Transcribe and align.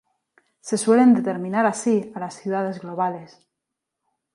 Se 0.61 0.79
suelen 0.79 1.13
determinar 1.13 1.67
así 1.67 2.11
a 2.15 2.19
las 2.19 2.33
ciudades 2.33 2.79
globales. 2.81 3.47